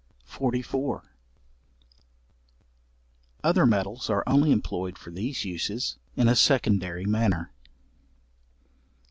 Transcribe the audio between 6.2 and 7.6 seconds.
a secondary manner.